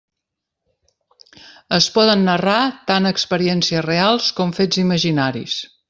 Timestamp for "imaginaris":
4.87-5.61